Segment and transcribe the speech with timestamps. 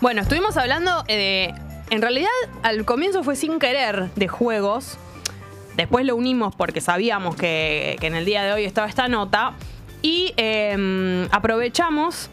[0.00, 1.54] Bueno, estuvimos hablando de.
[1.90, 2.28] En realidad,
[2.62, 4.96] al comienzo fue sin querer de juegos.
[5.76, 9.52] Después lo unimos porque sabíamos que, en el día de hoy estaba esta nota.
[10.00, 12.30] Y eh, aprovechamos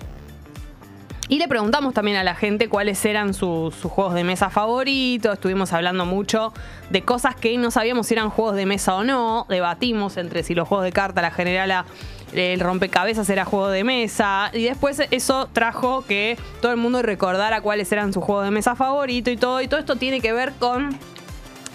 [1.30, 5.34] y le preguntamos también a la gente cuáles eran sus, sus juegos de mesa favoritos.
[5.34, 6.54] Estuvimos hablando mucho
[6.90, 9.46] de cosas que no sabíamos si eran juegos de mesa o no.
[9.50, 11.86] Debatimos entre si los juegos de carta, la generala,
[12.34, 14.52] el rompecabezas era juego de mesa.
[14.54, 18.76] Y después eso trajo que todo el mundo recordara cuáles eran sus juegos de mesa
[18.76, 19.62] favoritos y todo.
[19.62, 20.98] Y todo esto tiene que ver con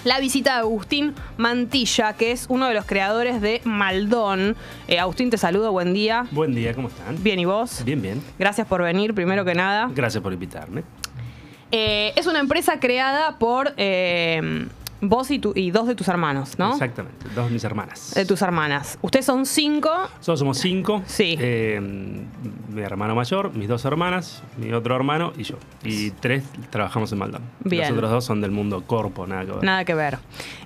[0.04, 4.56] la visita de Agustín Mantilla, que es uno de los creadores de Maldón.
[4.88, 6.26] Eh, Agustín, te saludo, buen día.
[6.32, 7.22] Buen día, ¿cómo están?
[7.22, 7.84] Bien, ¿y vos?
[7.84, 8.22] Bien, bien.
[8.38, 9.90] Gracias por venir, primero que nada.
[9.94, 10.82] Gracias por invitarme.
[11.70, 14.66] Eh, es una empresa creada por eh,
[15.02, 16.72] vos y, tu- y dos de tus hermanos, ¿no?
[16.72, 18.14] Exactamente, dos de mis hermanas.
[18.14, 18.98] De tus hermanas.
[19.02, 19.90] Ustedes son cinco.
[20.16, 21.02] Nosotros somos cinco.
[21.06, 21.36] Sí.
[21.38, 21.80] Eh,
[22.72, 25.56] mi hermano mayor, mis dos hermanas, mi otro hermano y yo.
[25.84, 27.42] Y tres trabajamos en Maldón.
[27.64, 27.88] Bien.
[27.88, 29.64] Los otros dos son del mundo corpo, nada que ver.
[29.64, 30.18] Nada que ver.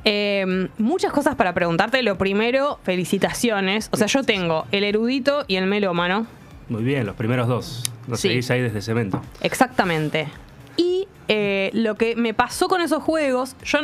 [0.05, 2.03] Eh, muchas cosas para preguntarte.
[2.03, 3.89] Lo primero, felicitaciones.
[3.93, 6.27] O sea, yo tengo el erudito y el melómano.
[6.69, 7.83] Muy bien, los primeros dos.
[8.07, 8.29] Los Sí.
[8.29, 9.21] seguís ahí desde cemento.
[9.41, 10.29] Exactamente.
[10.77, 13.79] Y eh, lo que me pasó con esos juegos, yo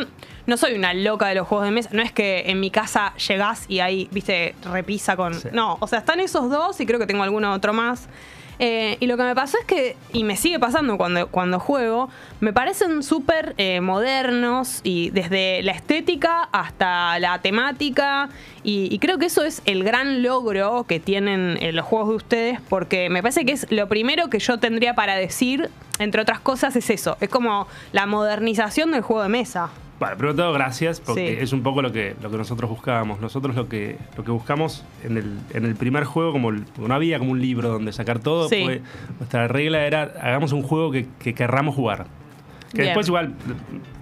[0.47, 1.91] no soy una loca de los juegos de mesa.
[1.93, 5.35] No es que en mi casa llegás y ahí, viste, repisa con.
[5.35, 5.48] Sí.
[5.53, 8.09] No, o sea, están esos dos y creo que tengo alguno otro más.
[8.58, 12.11] Eh, y lo que me pasó es que, y me sigue pasando cuando, cuando juego,
[12.41, 18.28] me parecen súper eh, modernos y desde la estética hasta la temática.
[18.64, 22.61] Y, creo que eso es el gran logro que tienen eh, los juegos de ustedes,
[22.69, 26.77] porque me parece que es lo primero que yo tendría para decir, entre otras cosas,
[26.77, 27.17] es eso.
[27.20, 29.70] Es como la modernización del juego de mesa.
[30.03, 31.42] Bueno, primero todo, gracias, porque Sí.
[31.42, 33.20] es un poco lo que, lo que nosotros buscábamos.
[33.20, 36.92] Nosotros lo que, lo que buscamos en el, en el primer juego, como el- no
[36.92, 38.62] había como un libro donde sacar todo, Sí.
[38.64, 38.83] fue-
[39.20, 42.06] nuestra regla era hagamos un juego que, que querramos jugar.
[42.73, 42.86] Que Bien.
[42.89, 43.34] después igual,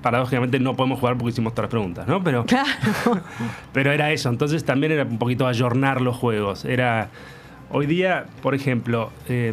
[0.00, 2.22] paradójicamente, no podemos jugar porque hicimos todas las preguntas, ¿no?
[2.24, 2.68] Pero, Claro.
[3.72, 4.28] pero era eso.
[4.30, 6.64] Entonces también era un poquito ayornar los juegos.
[6.64, 7.08] Era,
[7.70, 9.52] hoy día, por ejemplo, eh,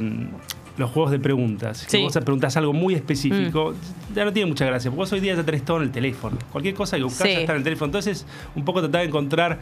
[0.78, 1.80] los juegos de preguntas.
[1.88, 1.98] Sí.
[1.98, 3.74] Si vos preguntás algo muy específico,
[4.16, 4.92] ya no tiene mucha gracia.
[4.92, 6.38] Porque vos hoy día ya tenés todo en el teléfono.
[6.52, 7.34] Cualquier cosa que buscás Sí.
[7.34, 7.88] ya está en el teléfono.
[7.88, 9.60] Entonces, un poco tratar de encontrar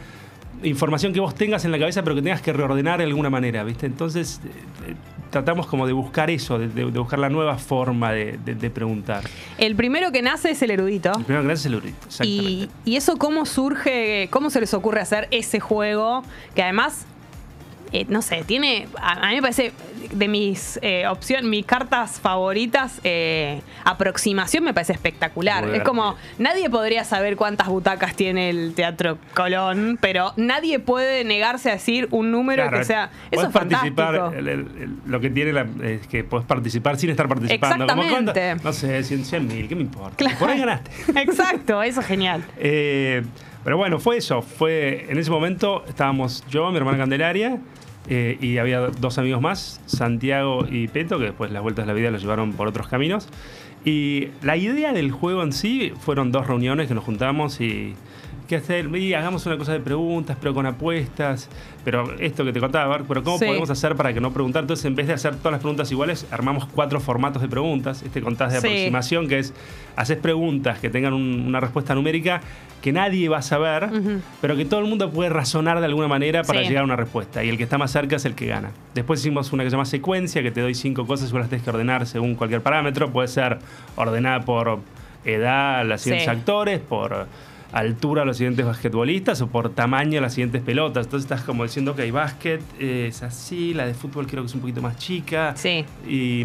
[0.62, 3.62] información que vos tengas en la cabeza, pero que tengas que reordenar de alguna manera,
[3.62, 3.84] ¿viste?
[3.86, 4.48] Entonces, eh,
[4.90, 4.94] eh,
[5.30, 9.22] tratamos como de buscar eso, de, buscar la nueva forma de, de- de preguntar.
[9.58, 11.12] El primero que nace es el erudito.
[11.18, 12.68] El primero que haces es el eurito, Y, exactamente.
[12.86, 16.22] y eso cómo surge, cómo se les ocurre hacer ese juego,
[16.54, 17.06] que además,
[18.00, 19.72] eh, no sé, tiene, a, a mí me parece
[20.12, 25.66] de mis eh, opciones, mis cartas favoritas, eh, aproximación me parece espectacular.
[25.66, 31.24] Muy es como, nadie podría saber cuántas butacas tiene el Teatro Colón, pero nadie puede
[31.24, 33.10] negarse a decir un número Claro, que sea...
[33.30, 34.38] Eso es participar, fantástico.
[34.38, 37.86] el- el- el- lo que tiene la- es que podés participar sin estar participando.
[37.86, 38.64] Como Exactamente.
[38.64, 40.16] no sé, 100 mil, ¿qué me importa?
[40.16, 40.38] Claro.
[40.38, 40.90] Por ahí ganaste.
[41.20, 42.44] Exacto, eso es genial.
[43.64, 44.42] Pero bueno, fue eso.
[44.42, 47.58] Fue, en ese momento estábamos yo, mi hermana Candelaria,
[48.08, 51.94] eh, y había dos amigos más, Santiago y Peto, que después las vueltas de la
[51.94, 53.28] vida los llevaron por otros caminos.
[53.84, 57.94] Y la idea del juego en sí fueron dos reuniones que nos juntamos y
[58.46, 61.48] qué hacer, y hagamos una cosa de preguntas, pero con apuestas,
[61.84, 63.44] pero esto que te contaba, ver, pero ¿cómo Sí.
[63.46, 64.62] podemos hacer para que no preguntar?
[64.62, 68.02] Entonces, en vez de hacer todas las preguntas iguales, armamos cuatro formatos de preguntas.
[68.02, 68.66] Este contás de Sí.
[68.66, 69.52] aproximación, que es,
[69.96, 72.40] haces preguntas que tengan un- una respuesta numérica
[72.82, 73.88] que nadie va a saber,
[74.40, 76.68] pero que todo el mundo puede razonar de alguna manera para Sí.
[76.68, 77.42] llegar a una respuesta.
[77.42, 78.70] Y el que está más cerca es el que gana.
[78.94, 81.50] Después hicimos una que se llama secuencia, que te doy cinco cosas y vos las
[81.50, 83.10] tenés que ordenar según cualquier parámetro.
[83.10, 83.58] Puede ser
[83.96, 84.78] ordenada por
[85.24, 86.38] edad, los siguientes Sí.
[86.38, 87.26] actores, por
[87.72, 91.06] altura los siguientes basquetbolistas o por tamaño las siguientes pelotas.
[91.06, 94.46] Entonces estás como diciendo que hay básquet, eh, es así, la de fútbol creo que
[94.48, 95.54] es un poquito más chica.
[95.56, 95.84] Sí.
[96.08, 96.44] Y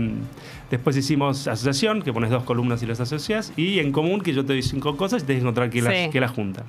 [0.70, 3.54] después hicimos asociación, que pones dos columnas y las asocias.
[3.56, 5.82] Y en común, que yo te doy cinco cosas y tienes que encontrar Sí.
[5.82, 6.64] las, qué las junta.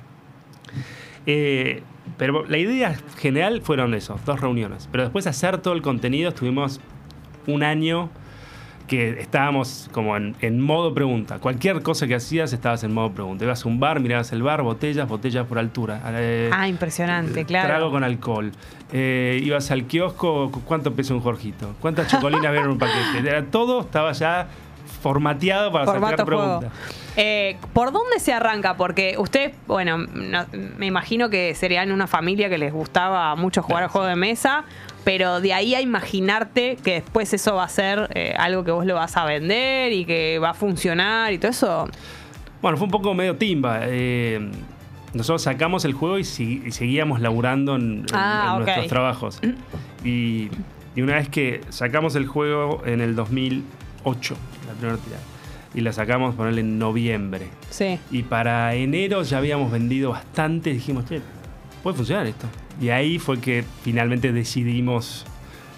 [1.25, 1.83] Eh,
[2.17, 4.87] pero la idea general fueron esos, dos reuniones.
[4.91, 6.79] Pero después hacer todo el contenido, estuvimos
[7.47, 8.09] un año
[8.87, 11.39] que estábamos como en, en modo pregunta.
[11.39, 13.45] Cualquier cosa que hacías estabas en modo pregunta.
[13.45, 16.01] Ibas a un bar, mirabas el bar, botellas, botellas por altura.
[16.07, 17.67] Eh, Ah, impresionante, claro.
[17.69, 18.51] Trago con alcohol.
[18.91, 21.73] Eh, ibas al kiosco, ¿cu- ¿cuánto pesa un Jorgito?
[21.79, 23.19] ¿Cuántas chocolinas ven en un paquete?
[23.27, 24.47] Era, todo estaba ya
[25.01, 26.71] formateado para Formato sacar preguntas.
[27.15, 28.75] Eh, ¿Por dónde se arranca?
[28.75, 30.45] Porque usted, bueno, no-
[30.77, 34.63] me imagino que serían una familia que les gustaba mucho jugar al juego de mesa,
[35.03, 38.85] pero de ahí a imaginarte que después eso va a ser eh, algo que vos
[38.85, 41.89] lo vas a vender y que va a funcionar y todo eso.
[42.61, 43.81] Bueno, fue un poco medio timba.
[43.83, 44.49] eh,
[45.13, 49.39] nosotros sacamos el juego y, si- y seguíamos laburando en, Ah, en nuestros trabajos.
[50.03, 50.49] Y,
[50.95, 54.35] y una vez que sacamos el juego en el 2008,
[54.67, 55.21] la primera tirada.
[55.75, 57.47] Y la sacamos, ponerle en noviembre.
[57.69, 57.99] Sí.
[58.11, 60.71] Y para enero ya habíamos vendido bastante.
[60.71, 61.21] Dijimos, che,
[61.81, 62.45] puede funcionar esto.
[62.79, 65.25] Y ahí fue que finalmente decidimos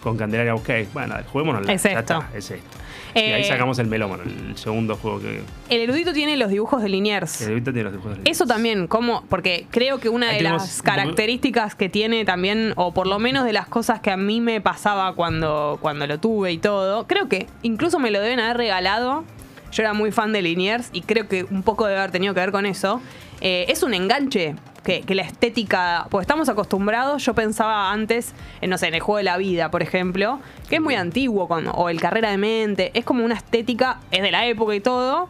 [0.01, 1.99] con Candelaria, ok, bueno, juguémonos Es esto.
[1.99, 2.77] está, es esto.
[3.15, 5.41] y ahí Eh, sacamos el melómano, el segundo juego que.
[5.69, 7.37] El erudito tiene los dibujos de Liniers.
[7.39, 10.43] que ahorita tiene los dibujos de Eso también, como, porque creo que una Ahí de
[10.43, 14.17] las poco- características que tiene también, o por lo menos de las cosas que a
[14.17, 18.39] mí me pasaba cuando, cuando lo tuve y todo, creo que incluso me lo deben
[18.39, 19.23] haber regalado.
[19.75, 22.39] Yo era muy fan de Liniers y creo que un poco debe haber tenido que
[22.39, 23.01] ver con eso.
[23.41, 24.55] Eh, es un enganche
[24.85, 29.01] que, que la estética, pues estamos acostumbrados, yo pensaba antes, en, no sé, en el
[29.01, 30.39] juego de la vida, por ejemplo,
[30.69, 34.21] que es muy antiguo, con- o el carrera de mente, es como una estética, es
[34.21, 35.27] de la época y todo,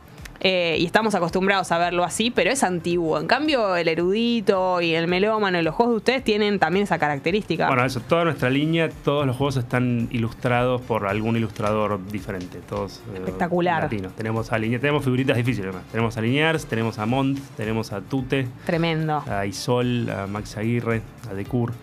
[0.47, 3.19] eh, y estamos acostumbrados a verlo así, pero es antiguo.
[3.19, 6.99] En cambio, el erudito y el melómano y los juegos de ustedes tienen también esa
[6.99, 7.65] característica.
[7.65, 13.01] Bueno, eso, toda nuestra línea, todos los juegos están ilustrados por algún ilustrador diferente, todos
[13.15, 13.81] eh, Espectacular.
[13.81, 14.13] latinos.
[14.15, 15.91] Tenemos a tenemos figuritas difíciles además.
[15.91, 19.23] Tenemos a Liniers, tenemos a Mont, tenemos a Tute, Tremendo.
[19.27, 21.73] a Isol, a Max Aguirre, a Decur.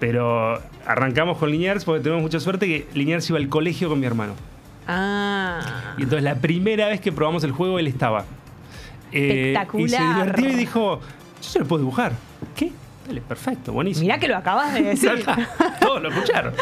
[0.00, 4.06] Pero arrancamos con Liniers porque tenemos mucha suerte que Liniers iba al colegio con mi
[4.06, 4.32] hermano.
[4.86, 5.94] Ah.
[5.98, 8.24] Y entonces la primera vez que probamos el juego él estaba.
[9.12, 11.00] Eh, y se divertió y dijo,
[11.42, 12.12] yo se lo puedo dibujar.
[12.56, 12.72] ¿Qué?
[13.06, 14.04] Dale, perfecto, buenísimo.
[14.06, 15.24] Mirá que lo acabas de decir.
[15.80, 16.54] Todos lo escucharon.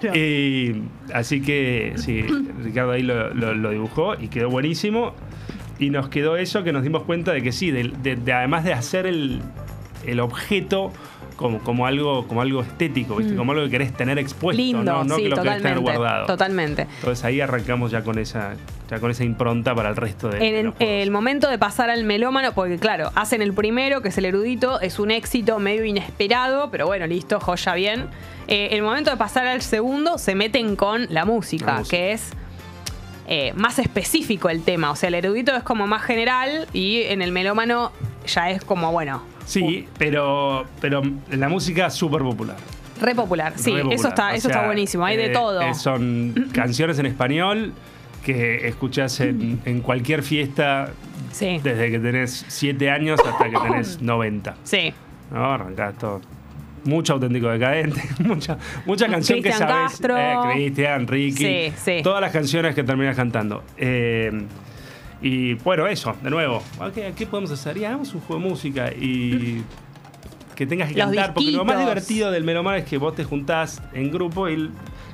[0.00, 0.16] Claro.
[0.18, 2.22] Y así que sí,
[2.62, 5.12] Ricardo ahí lo, lo- lo dibujó y quedó buenísimo.
[5.78, 8.64] Y nos quedó eso que nos dimos cuenta de que sí, de, de- de- además
[8.64, 9.40] de hacer el,
[10.06, 10.92] el objeto
[11.38, 13.36] como, como, algo, como algo estético, ¿viste?
[13.36, 14.64] como algo que querés tener expuesto, Mm.
[14.64, 16.26] Lindo, no, no sí, que lo querés tener guardado.
[16.26, 16.82] Totalmente.
[16.96, 18.54] Entonces ahí arrancamos ya con esa,
[18.90, 22.52] ya con esa impronta para el resto de, En el, momento de pasar al melómano,
[22.54, 26.86] porque claro, hacen el primero, que es el erudito, es un éxito medio inesperado, pero
[26.86, 28.06] bueno, listo, joya bien.
[28.48, 31.96] Eh, el momento de pasar al segundo, se meten con la música, La música.
[31.96, 32.32] que es
[33.28, 34.90] eh, más específico el tema.
[34.90, 37.92] O sea, el erudito es como más general y en el melómano
[38.26, 42.56] ya es como, bueno, Sí, pero, pero la música es súper popular.
[43.00, 43.54] re popular.
[43.56, 45.62] Sí, Re eso está, O eso está buenísimo, hay de eh, todo.
[45.62, 47.72] eh, son canciones en español
[48.24, 50.90] que escuchás en, en cualquier fiesta
[51.32, 54.56] Sí, desde que tenés 7 años hasta que tenés 90.
[54.64, 54.92] sí.
[55.32, 55.44] ¿No?
[55.52, 56.20] Arrancás todo.
[56.84, 58.56] Mucho auténtico decadente, mucha,
[58.86, 59.90] mucha canción que Cristian sabes.
[59.92, 60.16] Castro.
[60.16, 61.36] eh, Cristian, Ricky.
[61.36, 62.00] Sí, sí.
[62.02, 63.62] Todas las canciones que terminas cantando.
[63.76, 64.30] Eh,
[65.20, 66.62] y bueno, eso, de nuevo.
[67.16, 67.76] ¿Qué podemos hacer?
[67.76, 69.62] Y hagamos un juego de música y
[70.54, 71.34] que tengas que Los cantar.
[71.34, 74.56] Porque lo más divertido del Melomar es que vos te juntás en grupo y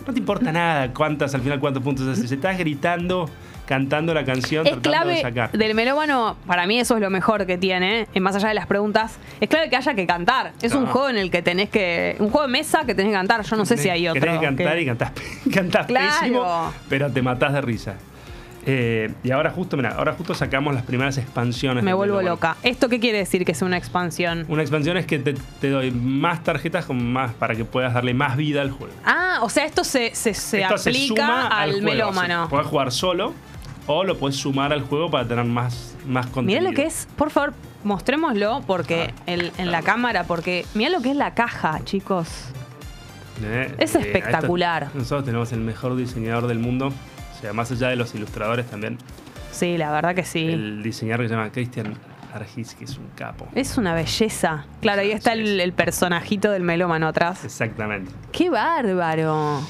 [0.06, 2.30] no te importa nada cuántas, al final, cuántos puntos haces.
[2.30, 3.28] Estás gritando,
[3.66, 5.52] cantando la canción, Es tratando de clave sacar.
[5.52, 8.66] del melómano, para mí eso es lo mejor que tiene, eh, más allá de las
[8.66, 10.52] preguntas, es clave que haya que cantar.
[10.62, 10.90] Es un Ah.
[10.90, 12.16] juego en el que tenés que.
[12.18, 13.42] Un juego de mesa que tenés que cantar.
[13.42, 14.20] Yo no sé si hay otro.
[14.20, 15.12] Tenés que cantar que- y cantás,
[15.54, 16.20] cantás Claro.
[16.20, 17.94] pésimo, pero te matás de risa.
[18.66, 21.84] Eh, y ahora justo, mira, ahora justo sacamos las primeras expansiones.
[21.84, 22.56] Me vuelvo loca.
[22.62, 24.46] ¿Esto qué quiere decir que es una expansión?
[24.48, 28.14] Una expansión es que te, te doy más tarjetas con más para que puedas darle
[28.14, 28.94] más vida al juego.
[29.04, 31.84] Ah, o sea, esto se, se, se Esto aplica al, juego.
[31.86, 32.46] melómano.
[32.48, 33.34] Puedes jugar solo
[33.86, 36.70] o lo puedes sumar al juego para tener más, más Mirá contenido.
[36.70, 37.52] lo que es, por favor,
[37.84, 42.28] mostrémoslo porque Ah, el- en la cámara, porque mirá lo que es la caja, chicos.
[43.42, 44.84] Eh, Es eh, espectacular.
[44.84, 46.92] esto- nosotros tenemos el mejor diseñador del mundo.
[47.44, 48.96] Sea, más allá de los ilustradores también.
[49.52, 50.46] Sí, la verdad que sí.
[50.48, 51.92] El diseñador que se llama Christian
[52.32, 53.46] Argis, que es un capo.
[53.54, 54.64] Es una belleza.
[54.80, 57.44] Claro, ahí está el, el personajito del melómano atrás.
[57.44, 58.10] Exactamente.
[58.32, 59.60] ¡Qué bárbaro!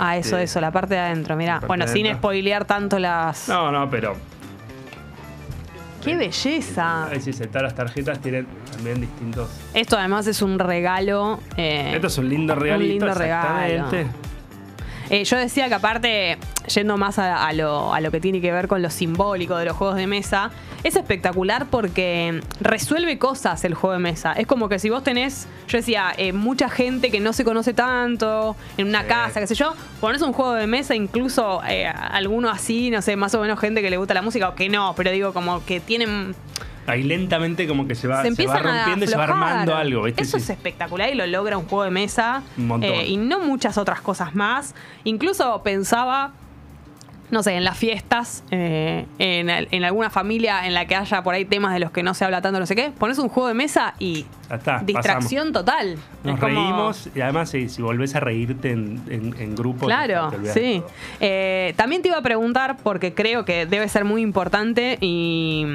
[0.00, 1.60] Ah, eso, Este, eso, la parte de adentro, mirá.
[1.68, 2.18] Bueno, sin adentro.
[2.18, 3.48] spoilear tanto las.
[3.48, 4.16] No, no, pero.
[6.02, 7.06] ¡Qué belleza!
[7.06, 9.48] Ahí sí, todas las tarjetas tienen también distintos.
[9.72, 11.38] Esto además es un regalo.
[11.56, 13.06] eh, Esto es un lindo regalito.
[13.06, 13.88] lindo regalo.
[15.10, 16.38] Eh, yo decía que aparte,
[16.72, 19.64] yendo más a, a lo, a lo que tiene que ver con lo simbólico de
[19.64, 20.50] los juegos de mesa,
[20.84, 24.32] es espectacular porque resuelve cosas el juego de mesa.
[24.34, 27.74] Es como que si vos tenés, yo decía, eh, mucha gente que no se conoce
[27.74, 29.08] tanto, en una Sí.
[29.08, 33.16] casa, qué sé yo, pones un juego de mesa, incluso eh, alguno así, no sé,
[33.16, 35.64] más o menos gente que le gusta la música o que no, pero digo, como
[35.64, 36.34] que tienen
[36.88, 40.02] Ahí lentamente como que se va, se se va rompiendo y se va armando algo.
[40.04, 40.22] ¿viste?
[40.22, 40.44] Eso Sí.
[40.44, 42.42] es espectacular y lo logra un juego de mesa.
[42.56, 42.90] Un montón.
[42.90, 44.74] eh, y no muchas otras cosas más.
[45.04, 46.32] Incluso pensaba,
[47.30, 51.34] no sé, en las fiestas, eh, en, en alguna familia en la que haya por
[51.34, 53.48] ahí temas de los que no se habla tanto, no sé qué, pones un juego
[53.48, 55.98] de mesa y está, distracción total.
[56.24, 59.84] Nos como- reímos y además si, si volvés a reírte en, en, en grupo.
[59.84, 60.82] Claro, te sí.
[61.20, 65.66] Eh, también te iba a preguntar, porque creo que debe ser muy importante y,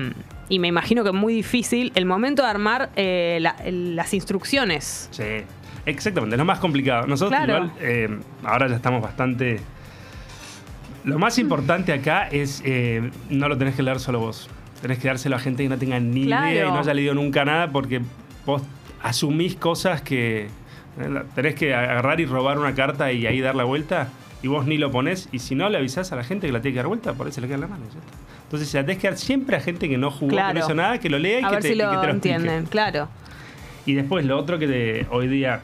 [0.50, 5.08] y me imagino que muy difícil, el momento de armar eh, la- las instrucciones.
[5.12, 5.24] Sí,
[5.86, 7.08] exactamente, es lo más complicado.
[7.08, 7.66] Nosotros Claro.
[7.66, 9.60] igual, eh, ahora ya estamos bastante
[11.04, 14.50] Lo más importante acá es eh, no lo tenés que leer solo vos.
[14.82, 16.50] Tenés que dárselo a gente que no tenga ni Claro.
[16.50, 18.00] idea y no haya leído nunca nada porque
[18.46, 18.62] vos
[19.02, 20.44] asumís cosas que
[21.00, 24.08] eh, tenés que agarrar y robar una carta y ahí dar la vuelta
[24.42, 26.62] y vos ni lo ponés y si no le avisás a la gente que la
[26.62, 27.84] tiene que dar vuelta, por ahí se le queda en la mano.
[27.90, 28.12] y ya está.
[28.44, 30.54] Entonces se la tenés que dar siempre a gente que no jugó, que Claro.
[30.54, 32.02] no hizo nada, que lo lea y A que ver te, si y que lo
[32.02, 33.10] te entienden, claro.
[33.86, 35.62] Y después lo otro que de- hoy día,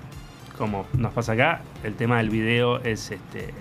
[0.58, 3.54] como nos pasa acá, el tema del video es este,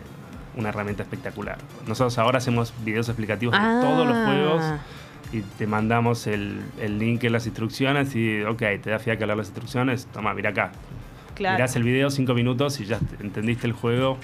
[0.57, 1.59] una herramienta espectacular.
[1.87, 3.81] Nosotros ahora hacemos videos explicativos de Ah.
[3.83, 4.65] todos los juegos
[5.33, 9.37] y te mandamos el, el link en las instrucciones y, ok, te da fiaca leer
[9.39, 10.73] las instrucciones, toma, mira acá.
[11.35, 11.57] Claro.
[11.57, 14.19] Mirás el video cinco minutos y ya entendiste el juego.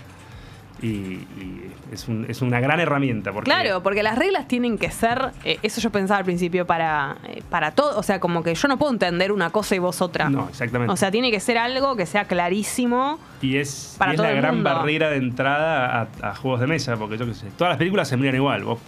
[0.82, 3.32] Y, y es, un- es una gran herramienta.
[3.32, 7.16] Porque Claro, porque las reglas tienen que ser, eh, eso yo pensaba al principio, para,
[7.28, 10.02] eh, para todo, o sea, como que yo no puedo entender una cosa y vos
[10.02, 10.28] otra.
[10.28, 10.92] No, exactamente.
[10.92, 13.18] O sea, tiene que ser algo que sea clarísimo.
[13.40, 14.70] Y es, Para y es todo la el gran mundo.
[14.74, 18.08] barrera de entrada a, a juegos de mesa, porque yo qué sé, todas las películas
[18.08, 18.64] se miran igual.
[18.64, 18.78] Vos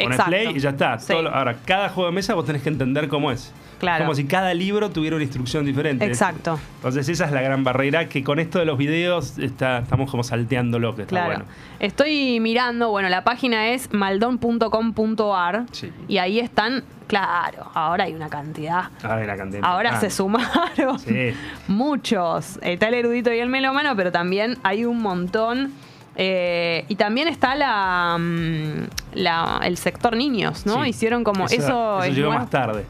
[0.00, 0.98] pones play y ya está.
[0.98, 1.08] Sí.
[1.12, 3.52] Todo lo- ahora, cada juego de mesa vos tenés que entender cómo es.
[3.78, 4.04] Claro.
[4.04, 6.04] Como si cada libro tuviera una instrucción diferente.
[6.04, 6.58] Exacto.
[6.76, 10.22] Entonces esa es la gran barrera que con esto de los videos está, estamos como
[10.24, 11.26] salteándolo, que está Claro.
[11.26, 11.44] bueno.
[11.80, 15.92] Estoy mirando, bueno, la página es maldon.com.ar Sí.
[16.08, 18.84] y ahí están, claro, ahora hay una cantidad.
[19.02, 21.32] Ahora hay una cantidad Ahora se sumaron Sí.
[21.68, 22.58] muchos.
[22.62, 25.72] Está el erudito y el melómano, pero también hay un montón.
[26.16, 30.84] Eh, y también está la, mm, la- el sector niños, ¿no?
[30.84, 30.90] Sí.
[30.90, 31.54] Hicieron como eso.
[31.56, 32.84] Eso es llegó más tarde.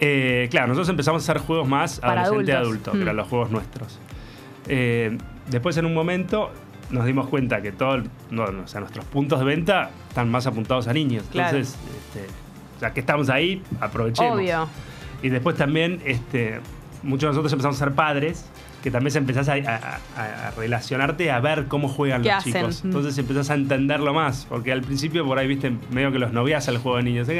[0.00, 2.72] Eh, claro, nosotros empezamos a hacer juegos más Para adolescente adultos.
[2.88, 3.98] adulto, que eran los juegos nuestros.
[4.68, 5.18] Eh,
[5.50, 6.50] después, en un momento,
[6.90, 10.30] nos dimos cuenta que todo, el- no, no, o sea, nuestros puntos de venta están
[10.30, 11.24] más apuntados a niños.
[11.30, 11.56] Claro.
[11.56, 11.78] Entonces,
[12.14, 12.26] este,
[12.80, 14.36] ya que estamos ahí, aprovechemos.
[14.38, 14.68] Obvio.
[15.22, 16.60] Y después también, este,
[17.02, 18.46] muchos de nosotros empezamos a ser padres,
[18.82, 22.52] que también empezás a, a- a- a relacionarte, a ver cómo juegan ¿Qué los hacen?
[22.54, 22.80] chicos.
[22.84, 26.66] Entonces empezás a entenderlo más, porque al principio por ahí, viste, medio que los novias
[26.68, 27.28] al juego de niños.
[27.28, 27.32] "Ah,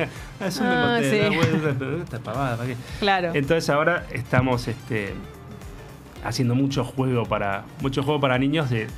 [0.45, 1.35] un Ah, sí.
[1.35, 2.77] vuelta, pero esta pavada, ¿para qué?".
[2.99, 3.31] Claro.
[3.35, 5.15] Entonces ahora estamos este,
[6.23, 8.89] haciendo mucho juego para mucho juego para niños de, de-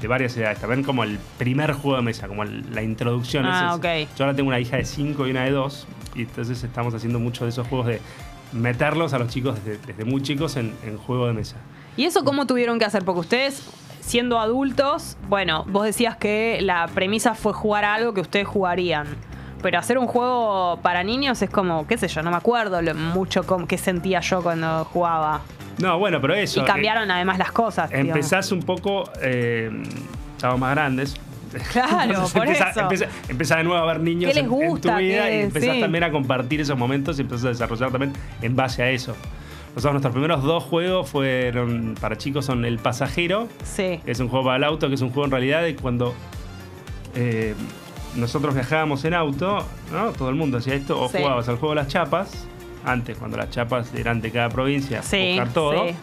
[0.00, 0.60] de varias edades.
[0.60, 3.44] También como el primer juego de mesa, como el- la introducción.
[3.46, 4.08] Ah, es-.
[4.16, 7.18] Yo ahora tengo una hija de 5 y una de 2, y entonces estamos haciendo
[7.18, 8.00] mucho de esos juegos de
[8.52, 11.56] meterlos a los chicos desde, desde muy chicos en, en juego de mesa.
[11.98, 13.04] ¿Y eso cómo tuvieron que hacer?
[13.04, 13.62] Porque ustedes,
[14.00, 19.06] siendo adultos, bueno, vos decías que la premisa fue jugar a algo que ustedes jugarían.
[19.60, 22.94] Pero hacer un juego para niños es como, qué sé yo, no me acuerdo lo
[22.94, 25.40] mucho com- qué sentía yo cuando jugaba.
[25.78, 26.60] No, bueno, pero eso.
[26.60, 27.90] y cambiaron además las cosas.
[27.90, 28.16] eh, digamos.
[28.16, 29.10] empezás un poco.
[29.20, 29.68] Eh,
[30.36, 31.16] estamos más grandes.
[31.72, 32.64] Claro, Entonces por eso.
[33.56, 34.92] De nuevo a ver niños ¿Qué les en- en, gusta?
[34.94, 35.80] tu vida ¿Qué- y empezás sí.
[35.80, 38.12] también a compartir esos momentos y empezás a desarrollar también
[38.42, 39.16] en base a eso.
[39.74, 44.00] Nosotros nuestros primeros dos juegos fueron para chicos son El Pasajero, Sí.
[44.06, 46.14] es un juego para el auto, que es un juego en realidad de cuando
[47.14, 47.54] eh,
[48.16, 49.58] nosotros viajábamos en auto,
[49.92, 50.12] ¿no?
[50.12, 51.18] Todo el mundo hacía esto, o Sí.
[51.18, 52.46] jugabas al juego de las chapas,
[52.84, 55.94] antes cuando las chapas eran de cada provincia, Sí, buscar todo, sí.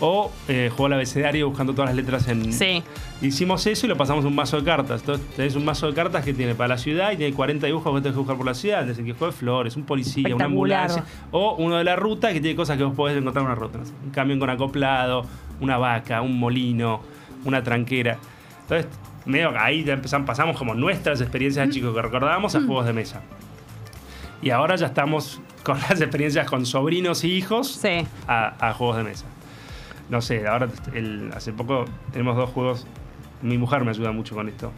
[0.00, 2.52] o eh, jugaba al abecedario buscando todas las letras en...
[2.52, 2.82] Sí.
[3.20, 5.02] Hicimos eso y lo pasamos a un mazo de cartas.
[5.02, 7.94] Entonces tenés un mazo de cartas que tiene para la ciudad y tiene 40 dibujos
[7.94, 8.84] que tenés que buscar por la ciudad.
[8.84, 11.04] Desde que juegue flores, un policía, una ambulancia.
[11.30, 13.78] O uno de la ruta que tiene cosas que vos podés encontrar en una ruta.
[14.04, 15.24] un camión con acoplado,
[15.60, 17.00] una vaca, un molino,
[17.44, 18.18] una tranquera.
[18.62, 18.88] Entonces,
[19.24, 22.92] medio ahí ya empezamos, pasamos como nuestras experiencias de chicos que recordábamos a juegos de
[22.92, 23.20] mesa.
[24.42, 28.04] Y ahora ya estamos con las experiencias con sobrinos y hijos Sí.
[28.26, 29.24] a, a juegos de mesa.
[30.10, 32.86] No sé, ahora el- hace poco tenemos dos juegos.
[33.40, 34.72] Mi mujer me ayuda mucho con esto.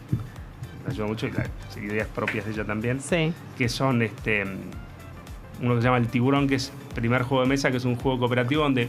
[0.87, 3.01] Me ayuda mucho y las ideas propias de ella también.
[3.01, 3.33] Sí.
[3.57, 4.45] Que son este
[5.63, 7.85] uno que se llama El Tiburón, que es el primer juego de mesa, que es
[7.85, 8.89] un juego cooperativo donde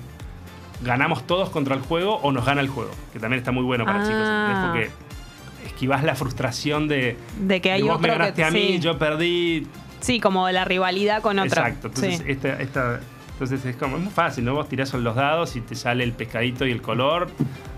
[0.83, 2.91] ganamos todos contra el juego o nos gana el juego.
[3.13, 4.03] Que también está muy bueno para Ah.
[4.03, 4.27] chicos.
[4.67, 4.91] ¿entendés?
[4.91, 8.67] Porque esquivás la frustración de, De que hay de vos me que- ganaste a mí,
[8.73, 8.79] sí.
[8.79, 9.67] yo perdí,
[10.05, 11.67] Sí, como la rivalidad con otra.
[11.69, 11.87] Exacto.
[11.87, 12.23] Entonces, Sí.
[12.27, 12.99] esta, esta-
[13.33, 14.53] entonces es como es muy fácil, ¿no?
[14.53, 17.27] Vos tirás los dados y te sale el pescadito y el color,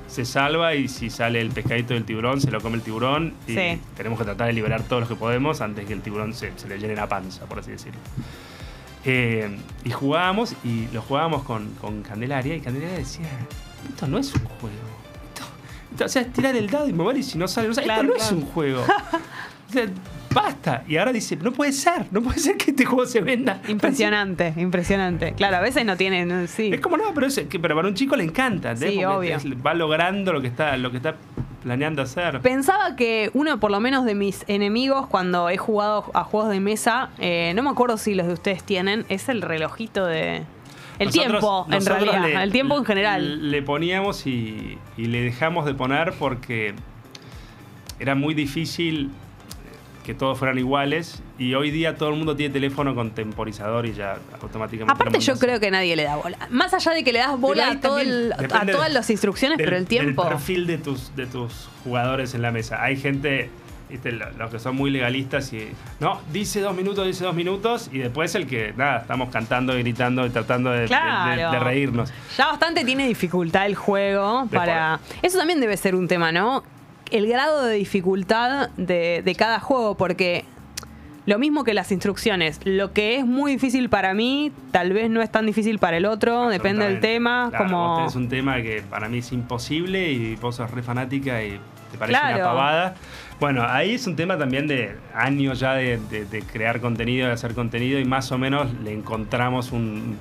[0.07, 3.33] se salva y si sale el pescadito y el tiburón, se lo come el tiburón
[3.47, 3.81] y Sí.
[3.95, 6.67] tenemos que tratar de liberar todos los que podemos antes que el tiburón se, se
[6.67, 7.99] le llene la panza, por así decirlo.
[9.05, 13.27] Eh, y jugábamos y lo jugábamos con, con Candelaria y Candelaria decía,
[13.89, 14.75] esto no es un juego.
[15.33, 15.45] Esto,
[15.91, 17.85] esto- o sea, es tirar el dado y mover y si no sale, no sale.
[17.85, 18.37] Claro, esto no claro.
[18.37, 18.83] es un juego.
[19.69, 19.85] O sea,
[20.33, 20.83] basta.
[20.87, 23.61] Y ahora dice, no puede ser, no puede ser que este juego se venda.
[23.67, 25.33] Impresionante, impresionante.
[25.33, 26.47] Claro, a veces no tienen.
[26.47, 26.69] Sí.
[26.73, 28.75] Es como no, pero, es, que, pero para un chico le encanta.
[28.75, 29.35] Sí, obvio.
[29.35, 31.15] es- va logrando lo que está, lo que está
[31.63, 32.39] planeando hacer.
[32.41, 36.59] Pensaba que uno, por lo menos, de mis enemigos cuando he jugado a juegos de
[36.59, 40.43] mesa, eh, no me acuerdo si los de ustedes tienen, es el relojito de.
[40.99, 42.21] El Nosotros- tiempo, en realidad.
[42.23, 43.51] le- el tiempo en general.
[43.51, 46.73] Le poníamos y, y le dejamos de poner porque
[47.99, 49.11] era muy difícil.
[50.07, 53.93] Que todos fueran iguales y hoy día todo el mundo tiene teléfono con temporizador y
[53.93, 54.93] ya automáticamente.
[54.93, 56.37] Aparte yo creo que nadie le da bola.
[56.49, 59.65] Más allá de que le das bola a, todo el- a todas las instrucciones, del-
[59.65, 60.23] pero el tiempo...
[60.23, 62.81] Del perfil de tus, de tus jugadores en la mesa.
[62.81, 63.49] Hay gente,
[63.89, 65.67] viste, lo- los que son muy legalistas y.
[65.99, 67.89] No, dice dos minutos, dice dos minutos.
[67.91, 71.51] Y después el que, nada, estamos cantando y gritando y tratando de, de- de- Claro.
[71.51, 72.13] de reírnos.
[72.37, 75.01] Ya bastante tiene dificultad el juego para...
[75.21, 76.63] Eso también debe ser un tema, ¿no?
[77.11, 80.43] El grado de dificultad de, de cada juego, porque
[81.25, 85.21] lo mismo que las instrucciones, lo que es muy difícil para mí, tal vez no
[85.21, 87.87] es tan difícil para el otro, depende del tema, Claro, como...
[87.89, 91.59] Vos tenés un tema que para mí es imposible y vos sos re fanática y
[91.91, 92.35] te parece Claro.
[92.37, 92.95] una pavada.
[93.39, 97.33] Bueno, ahí es un tema también de años ya de, de- de crear contenido, de
[97.33, 100.17] hacer contenido y más o menos le encontramos un,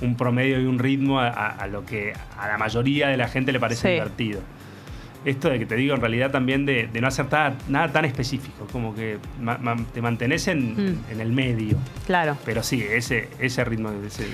[0.00, 3.28] un promedio y un ritmo a, a- a lo que a la mayoría de la
[3.28, 3.94] gente le parece Sí.
[3.94, 4.40] divertido.
[5.26, 8.04] Esto de que te digo en realidad también de, de no hacer ta- nada tan
[8.06, 11.04] específico, como que ma- ma- te mantenés en, Mm.
[11.12, 11.76] en el medio.
[12.06, 12.36] Claro.
[12.44, 14.24] Pero sí, ese, ese ritmo, ese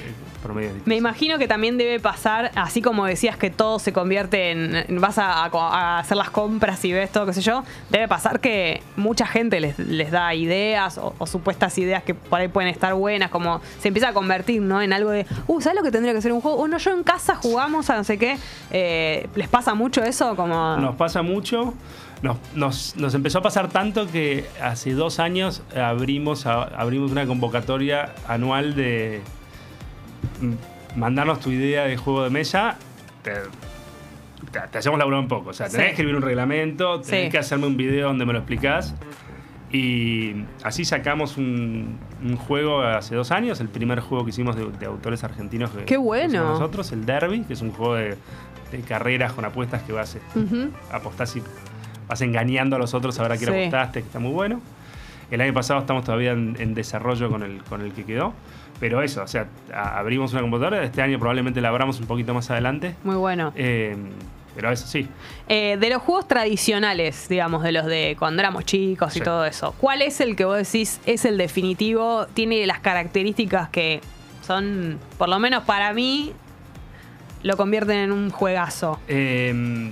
[0.42, 4.50] promedio es Me imagino que también debe pasar, así como decías que todo se convierte
[4.50, 8.06] en, vas a, a- a hacer las compras y ves todo, qué sé yo, debe
[8.06, 12.48] pasar que mucha gente les, les da ideas o, o supuestas ideas que por ahí
[12.48, 14.82] pueden estar buenas, como se empieza a convertir, ¿no?
[14.82, 16.58] En algo de, uh, ¿sabes lo que tendría que ser un juego?
[16.58, 18.36] Bueno, yo en casa jugamos a no sé qué.
[18.70, 20.36] Eh, ¿Les pasa mucho eso?
[20.36, 20.76] Como...
[20.82, 21.74] Nos pasa mucho.
[22.22, 28.14] Nos, nos- nos empezó a pasar tanto que hace dos años abrimos, abrimos una convocatoria
[28.28, 29.22] anual de
[30.40, 32.76] mm, mandarnos tu idea de juego de mesa.
[33.22, 33.32] Te,
[34.52, 35.50] te- te hacemos laburar un poco.
[35.50, 35.86] O sea, tenés Sí.
[35.86, 37.30] que escribir un reglamento, tenés Sí.
[37.30, 38.94] que hacerme un video donde me lo explicás.
[39.72, 44.66] Y así sacamos un, un juego hace dos años, el primer juego que hicimos de,
[44.70, 45.70] de autores argentinos.
[45.70, 46.44] Que ¡Qué bueno!
[46.44, 48.16] Nosotros, el Derby, que es un juego de,
[48.70, 50.68] de carreras con apuestas que vas Ujú.
[50.92, 51.42] apostás y
[52.06, 53.58] vas engañando a los otros a ver a quién Sí.
[53.60, 54.60] apostaste, que está muy bueno.
[55.30, 58.34] El año pasado estamos todavía en, en desarrollo con el, con el que quedó.
[58.78, 62.34] Pero eso, o sea, a- abrimos una computadora, este año probablemente la abramos un poquito
[62.34, 62.94] más adelante.
[63.04, 63.52] Muy bueno.
[63.56, 63.96] Eh,
[64.54, 65.08] pero eso sí,
[65.48, 69.24] Eh, de los juegos tradicionales, digamos, de los de cuando éramos chicos y Sí.
[69.24, 72.26] todo eso, ¿cuál es el que vos decís es el definitivo?
[72.34, 74.00] Tiene las características que
[74.46, 76.32] son, por lo menos para mí,
[77.42, 78.98] lo convierten en un juegazo.
[79.08, 79.90] Eh,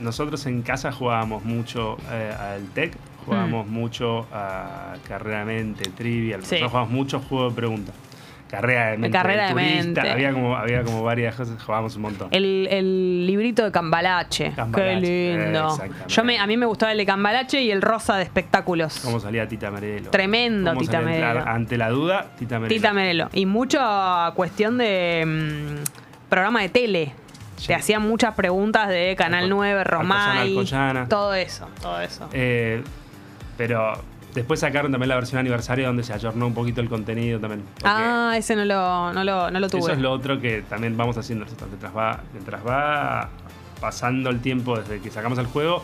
[0.00, 6.40] nosotros en casa jugábamos mucho eh, al TEC, jugábamos mucho a Carrera de Mente, Trivial.
[6.44, 6.54] Sí.
[6.56, 7.94] nosotros jugábamos mucho juego de preguntas.
[8.48, 10.00] Carrera de mente, Carrera de turista, mente.
[10.10, 12.28] Había como, había como varias cosas, jugábamos un montón.
[12.30, 14.52] El, el librito de Cambalache.
[14.56, 15.66] Cambalache, Qué lindo.
[15.68, 16.04] exactamente.
[16.08, 19.00] Yo me, a mí me gustaba el de Cambalache y el rosa de espectáculos.
[19.04, 20.10] ¿Cómo salía Tita Merelo?
[20.10, 21.40] Tremendo ¿Cómo Tita Merelo.
[21.46, 22.74] Ante la duda, Tita Merelo.
[22.76, 23.28] Tita Merelo.
[23.34, 27.12] Y mucha cuestión de mm, programa de tele.
[27.56, 27.66] Sí.
[27.66, 30.48] Te hacían muchas preguntas de Canal Alco- 9, Alcoyana, Romay.
[30.48, 31.08] Alcoyana.
[31.08, 32.28] Todo eso, todo eso.
[32.32, 32.82] Eh,
[33.56, 33.92] pero
[34.34, 37.62] después sacaron también la versión aniversario donde se ayornó un poquito el contenido también.
[37.84, 39.80] ah, ese no lo, no lo, no lo tuve.
[39.80, 41.68] Eso es lo otro que también vamos haciendo nosotros.
[41.70, 43.28] Mientras va, mientras va
[43.80, 45.82] pasando el tiempo desde que sacamos el juego,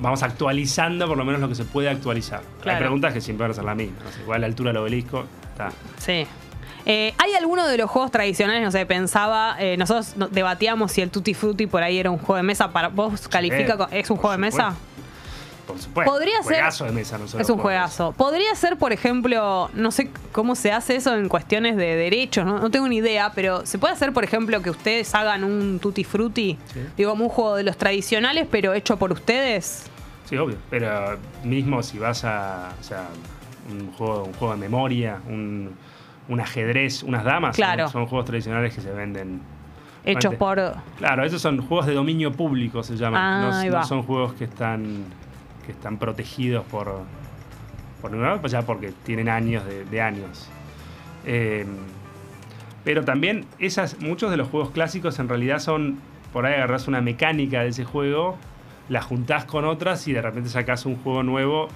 [0.00, 2.42] vamos actualizando por lo menos lo que se puede actualizar.
[2.62, 2.76] Claro.
[2.78, 4.02] Hay preguntas que siempre van a ser las mismas.
[4.22, 5.70] igual la altura del obelisco está.
[5.98, 6.26] Sí.
[6.88, 8.62] Eh, ¿Hay alguno de los juegos tradicionales?
[8.62, 12.18] No sé, pensaba, eh, nosotros no- debatíamos si el Tutti Frutti por ahí era un
[12.18, 12.70] juego de mesa.
[12.70, 13.76] Para, ¿Vos califica?
[13.76, 14.74] co- ¿Es un juego de mesa?
[15.66, 16.12] Por supuesto.
[16.12, 18.12] Podría ser- Juegazo de mesa, no solo Es un juegazo.
[18.12, 22.58] Podría ser, por ejemplo, no sé cómo se hace eso en cuestiones de derechos, no,
[22.60, 26.04] no tengo ni idea, pero se puede hacer, por ejemplo, que ustedes hagan un Tutti
[26.04, 26.80] Frutti, Sí.
[26.96, 29.86] digo, como un juego de los tradicionales, pero hecho por ustedes.
[30.26, 30.56] Sí, obvio.
[30.70, 32.70] Pero mismo si vas a.
[32.80, 33.04] O sea,
[33.70, 35.74] un juego, un juego de memoria, un,
[36.28, 37.56] un ajedrez, unas damas.
[37.56, 37.88] son- Claro.
[37.88, 39.40] Son, juegos tradicionales que se venden.
[40.04, 40.60] Hechos por.
[40.98, 43.20] Claro, esos son juegos de dominio público, se llaman.
[43.20, 43.82] Ah, no, va.
[43.84, 45.04] son juegos que están
[45.66, 47.02] que están protegidos por
[48.00, 50.48] por ya porque tienen años de, de años.
[51.24, 51.66] Eh,
[52.84, 55.98] pero también esas, muchos de los juegos clásicos en realidad son,
[56.32, 58.36] por ahí agarras una mecánica de ese juego,
[58.88, 61.68] la juntás con otras y de repente sacás un juego nuevo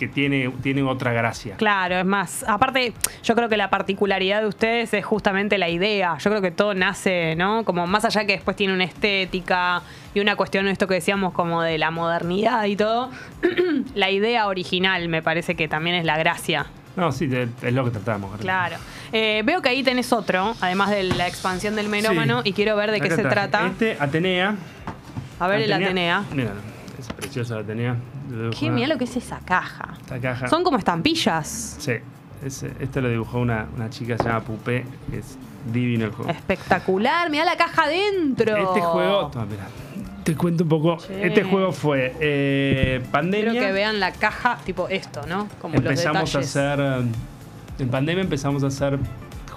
[0.00, 1.56] que tiene, tiene otra gracia.
[1.56, 2.42] Claro, es más.
[2.48, 6.16] Aparte, yo creo que la particularidad de ustedes es justamente la idea.
[6.16, 7.66] Yo creo que todo nace, ¿no?
[7.66, 9.82] Como más allá que después tiene una estética
[10.14, 13.10] y una cuestión, esto que decíamos, como de la modernidad y todo.
[13.94, 16.64] la idea original me parece que también es la gracia.
[16.96, 17.28] No, sí,
[17.62, 18.40] es lo que tratamos.
[18.40, 18.76] Claro.
[19.12, 22.48] Eh, veo que ahí tenés otro, además de la expansión del melómano, Sí.
[22.48, 23.66] y quiero ver de qué se traje trata.
[23.66, 24.56] Este, Atenea.
[25.38, 26.24] A ver el Atenea.
[26.32, 26.52] Mira,
[26.98, 27.96] es preciosa la Atenea.
[28.58, 29.94] Qué mira lo que es esa caja.
[30.00, 30.48] Esta caja.
[30.48, 31.76] Son como estampillas.
[31.78, 31.92] Sí,
[32.44, 35.36] ese- esto lo dibujó una, una chica que se llama Pupé, que es
[35.72, 36.30] divino el juego.
[36.30, 38.56] Espectacular, mira la caja adentro.
[38.56, 39.66] Este juego, toma, mirá,
[40.24, 40.96] Te cuento un poco.
[40.98, 41.26] Che.
[41.26, 43.50] Este juego fue eh, pandemia.
[43.52, 45.48] Quiero que vean la caja, tipo esto, ¿no?
[45.60, 47.04] Como empezamos los a hacer.
[47.78, 48.98] En pandemia empezamos a hacer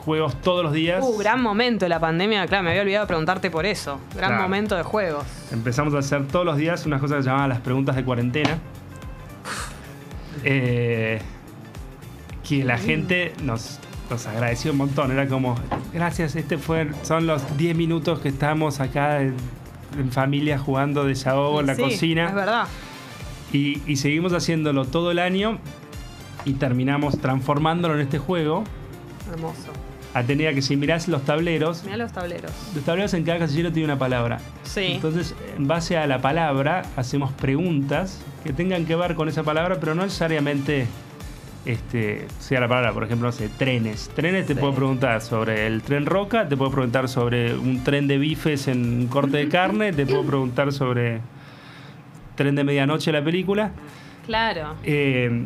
[0.04, 1.04] juegos todos los días.
[1.04, 4.00] Uh, gran momento la pandemia, claro, me había olvidado preguntarte por eso.
[4.16, 4.44] Gran Claro.
[4.44, 5.26] momento de juegos.
[5.52, 8.58] Empezamos a hacer todos los días unas cosas que se llamaban las preguntas de cuarentena.
[10.44, 11.22] Eh,
[12.48, 15.12] que la gente nos, nos agradeció un montón.
[15.12, 15.56] Era como,
[15.94, 19.36] gracias, este fue, son los 10 minutos que estamos acá en,
[19.98, 22.28] en familia jugando desahogo en la Sí, cocina.
[22.28, 22.68] Es verdad.
[23.54, 25.60] Y, y seguimos haciéndolo todo el año
[26.44, 28.64] y terminamos transformándolo en este juego.
[29.32, 29.72] Hermoso.
[30.14, 32.52] A tener que si mirás los tableros, Mirá los tableros.
[32.76, 34.40] los tableros en cada casillero tiene una palabra.
[34.64, 34.92] Sí.
[34.94, 39.78] Entonces, en base a la palabra, hacemos preguntas que tengan que ver con esa palabra,
[39.80, 40.86] pero no necesariamente
[41.66, 42.94] este, sea la palabra.
[42.94, 44.10] Por ejemplo, no sé, trenes.
[44.14, 44.60] Trenes te Sí.
[44.60, 48.84] puedo preguntar sobre el tren Roca, te puedo preguntar sobre un tren de bifes en
[49.02, 51.22] un corte de carne, te puedo preguntar sobre
[52.36, 53.72] tren de medianoche la película.
[54.28, 54.76] Claro.
[54.84, 55.46] Eh,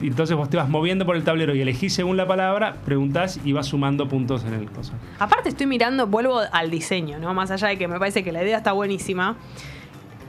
[0.00, 3.52] entonces vos te vas moviendo por el tablero y elegís según la palabra, preguntás y
[3.52, 4.92] vas sumando puntos en el coso.
[5.18, 7.32] Aparte estoy mirando, vuelvo al diseño, ¿no?
[7.34, 9.36] Más allá de que me parece que la idea está buenísima.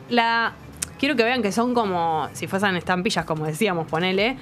[0.10, 0.54] La.
[1.00, 2.28] Quiero que vean que son como.
[2.34, 4.38] si fuesen estampillas, como decíamos, ponele.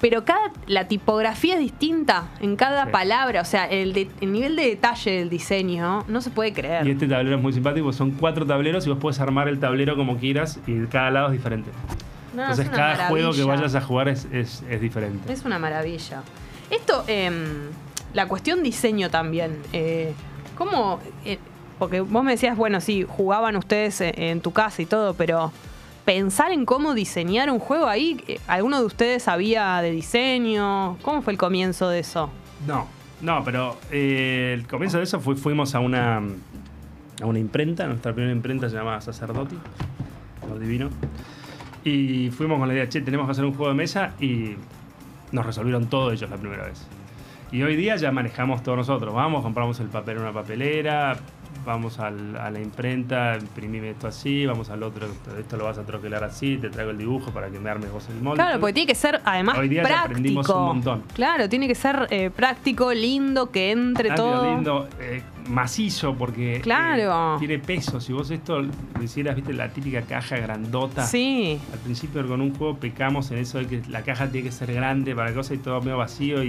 [0.00, 0.50] Pero cada.
[0.66, 2.90] la tipografía es distinta en cada Sí.
[2.92, 3.42] palabra.
[3.42, 6.86] O sea, el, de- el nivel de detalle del diseño no se puede creer.
[6.86, 9.96] Y este tablero es muy simpático, son cuatro tableros y vos puedes armar el tablero
[9.96, 11.70] como quieras y cada lado es diferente.
[12.34, 15.32] No, Entonces cada juego que vayas a jugar es, es- es diferente.
[15.32, 16.22] Es una maravilla.
[16.70, 17.68] Esto, em,
[18.14, 19.58] la cuestión diseño también.
[19.72, 20.12] Eh,
[20.56, 21.00] ¿Cómo?
[21.24, 21.38] eh,
[21.78, 25.50] porque vos me decías, bueno, sí, jugaban ustedes en, en tu casa y todo, pero
[26.04, 30.98] pensar en cómo diseñar un juego ahí, eh, ¿alguno de ustedes sabía de diseño?
[31.02, 32.30] ¿Cómo fue el comienzo de eso?
[32.66, 32.86] No,
[33.22, 36.18] no, pero eh, el comienzo de eso fue, fuimos a una,
[37.22, 39.56] a una imprenta, nuestra primera imprenta se llamaba Sacerdoti,
[40.48, 40.90] lo divino.
[41.84, 44.54] Y fuimos con la idea, che, tenemos que hacer un juego de mesa y
[45.32, 46.86] nos resolvieron todo ellos la primera vez.
[47.52, 49.12] Y hoy día ya manejamos todos nosotros.
[49.14, 51.16] Vamos, compramos el papel en una papelera,
[51.66, 55.82] vamos al- a la imprenta, imprimime esto así, vamos al otro, esto lo vas a
[55.82, 58.42] troquelar así, te traigo el dibujo para que me armes vos el molde.
[58.42, 60.60] Claro, porque tiene que ser además Hoy día ya aprendimos práctico.
[60.60, 61.02] un montón.
[61.14, 64.54] Claro, tiene que ser eh, práctico, lindo, que entre Rápido, todo.
[64.54, 67.36] lindo, eh, macizo, porque Claro.
[67.36, 68.00] eh, tiene peso.
[68.00, 71.04] Si vos esto lo hicieras, viste, la típica caja grandota.
[71.04, 71.58] Sí.
[71.72, 74.72] Al principio con un juego pecamos en eso de que la caja tiene que ser
[74.72, 76.48] grande para cosas y todo medio vacío y,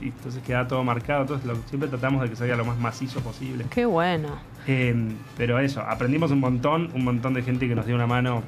[0.00, 1.22] y- y entonces queda todo marcado.
[1.22, 3.64] Entonces lo- siempre tratamos de que salga lo más macizo posible.
[3.70, 4.28] Qué bueno.
[4.66, 4.94] Eh,
[5.36, 8.42] pero eso, aprendimos un montón, un montón de gente que nos dio una mano.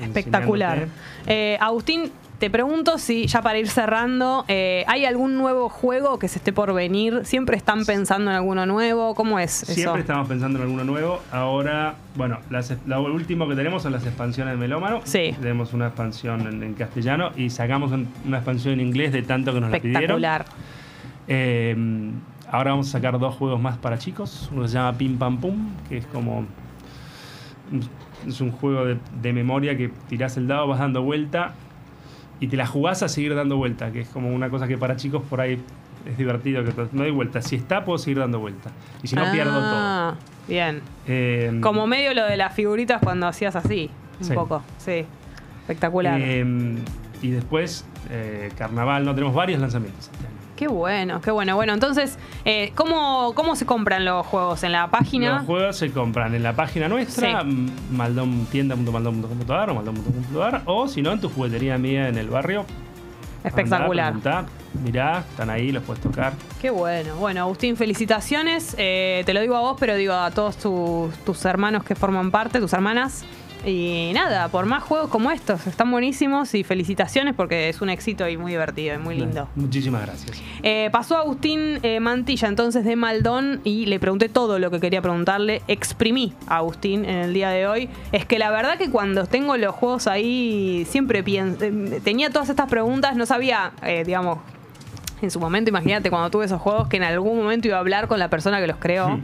[0.00, 0.88] Espectacular.
[1.26, 2.10] Eh, Agustín,
[2.42, 6.52] te pregunto si ya para ir cerrando, eh, ¿hay algún nuevo juego que se esté
[6.52, 7.20] por venir?
[7.22, 9.14] ¿Siempre están pensando en alguno nuevo?
[9.14, 9.72] ¿Cómo es eso?
[9.74, 11.20] Siempre estamos pensando en alguno nuevo.
[11.30, 15.02] Ahora, bueno, las- lo último que tenemos son las expansiones de Melómano.
[15.04, 15.36] Sí.
[15.40, 19.54] Tenemos una expansión en, en castellano y sacamos un- una expansión en inglés de tanto
[19.54, 20.02] que nos la pidieron.
[20.02, 20.44] Espectacular.
[21.28, 21.76] Eh,
[22.50, 24.50] ahora vamos a sacar dos juegos más para chicos.
[24.52, 26.44] Uno se llama Pim Pam Pum, que es como.
[28.26, 31.54] Es un juego de, de memoria que tirás el dado, vas dando vuelta
[32.42, 34.96] y te la jugás a seguir dando vuelta, que es como una cosa que para
[34.96, 35.58] chicos por ahí
[36.04, 36.64] es divertido.
[36.64, 37.40] que No doy vuelta.
[37.40, 38.70] Si está, puedo seguir dando vuelta.
[39.02, 39.62] Y si no, pierdo todo.
[39.64, 40.14] Ah,
[40.48, 40.80] Bien.
[41.06, 43.88] Eh, Como medio lo de las figuritas cuando hacías así,
[44.20, 44.34] un Sí.
[44.34, 44.60] poco.
[44.78, 45.04] Sí.
[45.60, 46.20] Espectacular.
[46.20, 46.44] eh,
[47.22, 50.10] y después, eh, Carnaval, no tenemos varios lanzamientos.
[50.56, 51.56] Qué bueno, qué bueno.
[51.56, 54.62] Bueno, entonces, eh, ¿cómo, ¿cómo se compran los juegos?
[54.62, 55.38] ¿En la página?
[55.38, 57.72] Los juegos se compran en la página nuestra, Sí.
[57.90, 62.64] maldontienda.maldon.com.ar o maldon.com.ar o si no en tu juguetería mía en el barrio.
[63.44, 64.12] Espectacular.
[64.12, 64.44] Andá,
[64.84, 66.32] mirá, están ahí, los puedes tocar.
[66.60, 67.16] Qué bueno.
[67.16, 68.76] Bueno, Agustín, felicitaciones.
[68.78, 72.30] Eh, te lo digo a vos, pero digo a todos tus, tus hermanos que forman
[72.30, 73.24] parte, tus hermanas.
[73.64, 78.28] Y nada, por más juegos como estos, están buenísimos y felicitaciones porque es un éxito
[78.28, 79.48] y muy divertido y muy lindo.
[79.54, 80.42] Muchísimas gracias.
[80.62, 85.00] Eh, pasó Agustín eh, Mantilla entonces de Maldón y le pregunté todo lo que quería
[85.00, 85.62] preguntarle.
[85.68, 87.88] Exprimí a Agustín en el día de hoy.
[88.10, 91.64] Es que la verdad que cuando tengo los juegos ahí siempre pienso,
[92.02, 94.38] tenía todas estas preguntas, no sabía, eh, digamos,
[95.20, 98.08] en su momento, imagínate cuando tuve esos juegos que en algún momento iba a hablar
[98.08, 99.10] con la persona que los creó.
[99.10, 99.22] Hmm.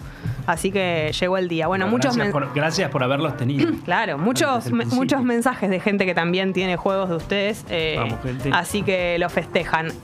[0.49, 1.67] Así que llegó el día.
[1.67, 3.71] Bueno, muchos gracias, por, gracias por haberlos tenido.
[3.85, 7.65] Claro, muchos, me- muchos mensajes de gente que también tiene juegos de ustedes.
[7.69, 8.49] eh, Vamos, gente.
[8.53, 9.89] Así que lo festejan.